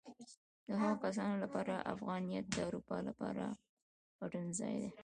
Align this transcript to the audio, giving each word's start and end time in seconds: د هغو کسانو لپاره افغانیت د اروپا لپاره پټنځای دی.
د 0.67 0.69
هغو 0.81 1.01
کسانو 1.03 1.35
لپاره 1.43 1.73
افغانیت 1.93 2.45
د 2.51 2.57
اروپا 2.67 2.97
لپاره 3.07 3.45
پټنځای 4.19 4.75
دی. 4.81 4.91